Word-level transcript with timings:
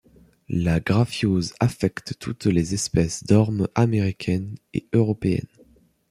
La 0.49 0.79
graphiose 0.79 1.53
affecte 1.59 2.15
toutes 2.19 2.47
les 2.47 2.73
espèces 2.73 3.23
d'ormes 3.23 3.67
américaines 3.75 4.55
et 4.73 4.87
européennes. 4.93 5.45